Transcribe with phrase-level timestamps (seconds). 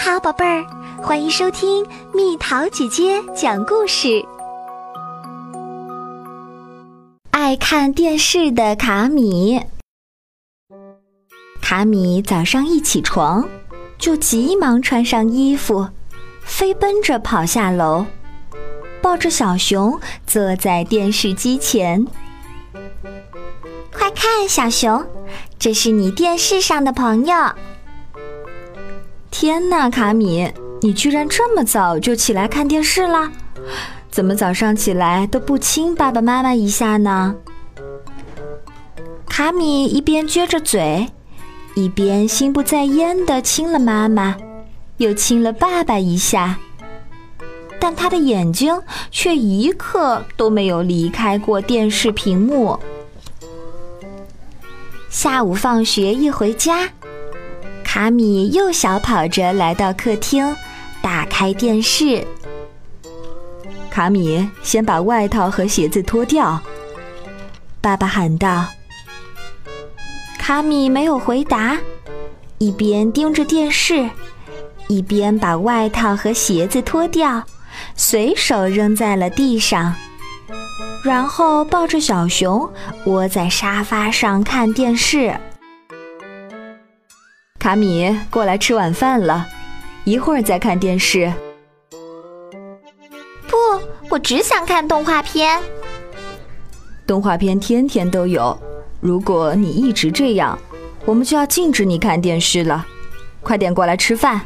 [0.00, 0.64] 好，宝贝儿，
[1.02, 4.24] 欢迎收听蜜桃姐姐讲故事。
[7.32, 9.60] 爱看电视的卡米，
[11.60, 13.46] 卡米早上一起床
[13.98, 15.88] 就急忙穿上衣服，
[16.42, 18.06] 飞奔着跑下楼，
[19.02, 22.06] 抱着小熊坐在电视机前。
[23.92, 25.04] 快看，小熊，
[25.58, 27.34] 这是你电视上的朋友。
[29.40, 33.30] 天呐，卡米，你居然这么早就起来看电视啦？
[34.10, 37.36] 怎么早上起来都不亲爸爸妈妈一下呢？
[39.28, 41.06] 卡米一边撅着嘴，
[41.76, 44.36] 一边心不在焉地亲了妈妈，
[44.96, 46.58] 又亲了爸爸一下，
[47.78, 48.82] 但他的眼睛
[49.12, 52.76] 却一刻都没有离开过电视屏幕。
[55.08, 56.88] 下午放学一回家。
[57.90, 60.54] 卡米又小跑着来到客厅，
[61.00, 62.22] 打开电视。
[63.90, 66.60] 卡米，先把外套和鞋子脱掉。
[67.80, 68.66] 爸爸喊道。
[70.38, 71.78] 卡米没有回答，
[72.58, 74.10] 一边盯着电视，
[74.88, 77.42] 一边把外套和鞋子脱掉，
[77.96, 79.94] 随手扔在了地上，
[81.02, 82.70] 然后抱着小熊
[83.06, 85.34] 窝在沙发上看电视。
[87.68, 89.46] 卡米，过来吃晚饭了，
[90.04, 91.30] 一会儿再看电视。
[93.46, 93.56] 不，
[94.08, 95.60] 我只想看动画片。
[97.06, 98.58] 动画片天天都有，
[99.02, 100.58] 如果你一直这样，
[101.04, 102.86] 我们就要禁止你看电视了。
[103.42, 104.40] 快点过来吃饭。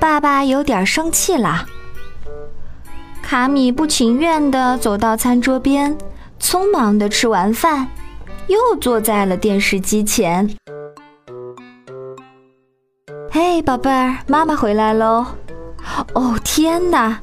[0.00, 1.66] 爸爸有点生气了。
[3.22, 5.96] 卡米不情愿地走到餐桌边，
[6.40, 7.86] 匆忙地吃完饭，
[8.48, 10.52] 又坐在了电视机前。
[13.32, 15.24] 嘿，宝贝儿，妈妈回来喽！
[16.14, 17.20] 哦，天哪，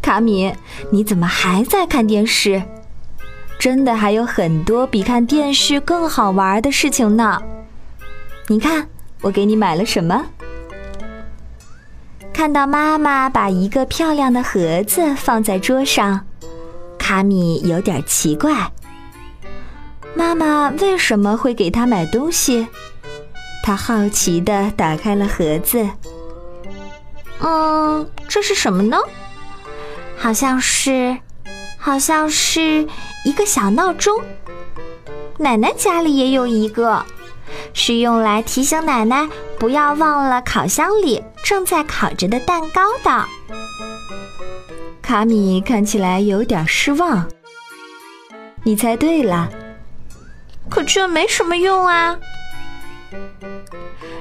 [0.00, 0.54] 卡米，
[0.92, 2.62] 你怎么还在看电视？
[3.58, 7.42] 真的还有很多比看电视更好玩的事情呢。
[8.46, 8.86] 你看，
[9.20, 10.26] 我给你买了什么？
[12.32, 16.20] 看到妈妈把一个漂亮的盒子放在桌上，
[16.96, 18.70] 卡米有点奇怪。
[20.14, 22.68] 妈妈为什么会给他买东西？
[23.68, 25.86] 他好奇地打开了盒子。
[27.40, 28.96] 嗯，这是什么呢？
[30.16, 31.18] 好像是，
[31.76, 32.88] 好像是
[33.26, 34.24] 一个小闹钟。
[35.36, 37.04] 奶奶家里也有一个，
[37.74, 43.28] 是用来提醒奶奶不要忘了烤箱里正在烤着的蛋糕的。
[45.02, 47.28] 卡米看起来有点失望。
[48.62, 49.46] 你猜对了，
[50.70, 52.18] 可这没什么用啊。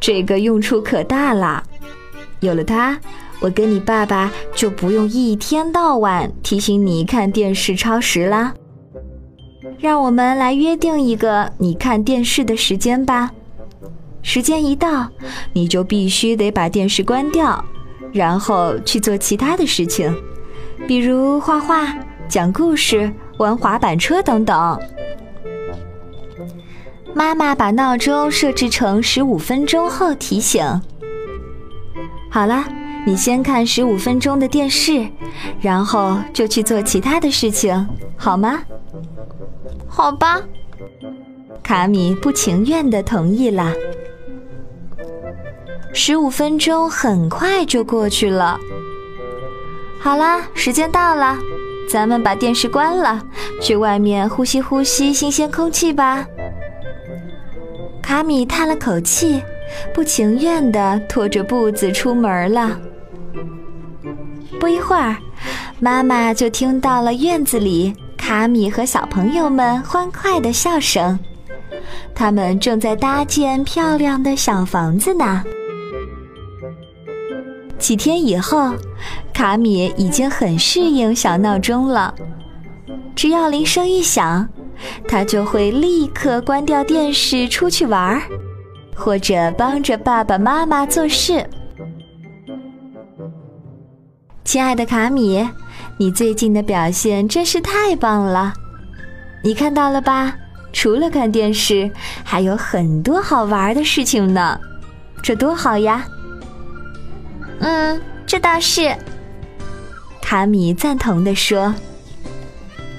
[0.00, 1.62] 这个用处可大了，
[2.40, 2.98] 有了它，
[3.40, 8.54] 我跟你爸爸就不用一天到晚提醒你看电视超时啦。
[9.78, 13.30] 让我们来约定一个你看电视的时间吧。
[14.22, 15.08] 时间一到，
[15.52, 17.64] 你就必须得把电视关掉，
[18.12, 20.12] 然后去做其他的事情，
[20.86, 21.96] 比如画画、
[22.28, 24.78] 讲故事、玩滑板车等等。
[27.18, 30.64] 妈妈把闹钟设置成十五分钟后提醒。
[32.30, 32.64] 好了，
[33.04, 35.04] 你先看十五分钟的电视，
[35.60, 38.60] 然后就去做其他的事情，好吗？
[39.88, 40.40] 好吧。
[41.60, 43.72] 卡米不情愿的同意了。
[45.92, 48.56] 十五分钟很快就过去了。
[49.98, 51.36] 好啦，时间到了，
[51.90, 53.20] 咱们把电视关了，
[53.60, 56.24] 去外面呼吸呼吸新鲜空气吧。
[58.08, 59.42] 卡米叹了口气，
[59.92, 62.80] 不情愿地拖着步子出门了。
[64.58, 65.14] 不一会儿，
[65.78, 71.18] 妈妈就听到了院子里卡米和小朋友们欢快的笑声。
[72.14, 75.44] 他们正在搭建漂亮的小房子呢。
[77.78, 78.72] 几天以后，
[79.34, 82.14] 卡米已经很适应小闹钟了。
[83.14, 84.48] 只要铃声一响，
[85.06, 88.22] 他就会立刻关掉电视出去玩儿，
[88.96, 91.48] 或者帮着爸爸妈妈做事。
[94.44, 95.46] 亲爱的卡米，
[95.98, 98.52] 你最近的表现真是太棒了！
[99.44, 100.34] 你看到了吧？
[100.72, 101.90] 除了看电视，
[102.24, 104.58] 还有很多好玩的事情呢，
[105.22, 106.06] 这多好呀！
[107.60, 108.94] 嗯，这倒是。
[110.20, 111.74] 卡米赞同地说。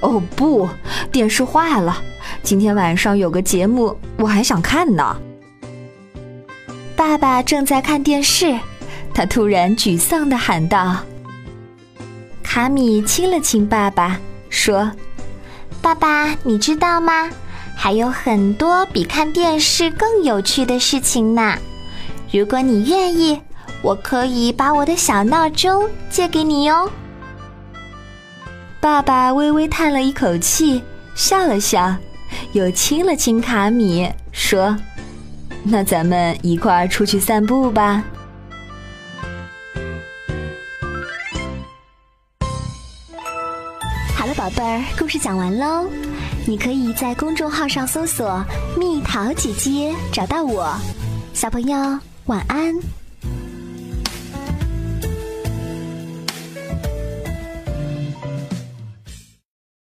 [0.00, 0.68] 哦不，
[1.10, 2.02] 电视坏了！
[2.42, 5.16] 今天晚上有个节目，我还想看呢。
[6.96, 8.58] 爸爸正在看电视，
[9.12, 10.96] 他突然沮丧地喊道。
[12.42, 14.18] 卡米亲了亲爸爸，
[14.48, 14.90] 说
[15.82, 17.28] ：“爸爸，你知道吗？
[17.76, 21.56] 还有很多比看电视更有趣的事情呢。
[22.32, 23.40] 如果你愿意，
[23.82, 26.90] 我可以把我的小闹钟借给你哟。”
[28.80, 30.80] 爸爸微微叹了一口气，
[31.14, 31.96] 笑了笑，
[32.52, 34.76] 又亲了亲卡米，说
[35.64, 38.04] ：“那咱们一块儿出去散步吧。”
[44.14, 45.88] 好了，宝贝儿，故事讲完喽。
[46.46, 48.44] 你可以在公众号上搜索
[48.78, 50.72] “蜜桃姐姐”，找到我。
[51.34, 51.76] 小朋友，
[52.26, 52.72] 晚安。